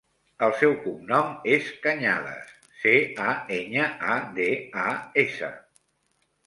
El 0.45 0.53
seu 0.61 0.71
cognom 0.85 1.35
és 1.57 1.69
Cañadas: 1.83 2.49
ce, 2.81 2.97
a, 3.29 3.37
enya, 3.61 3.87
a, 4.17 4.19
de, 4.41 4.51
a, 4.87 4.89
essa. 5.29 5.57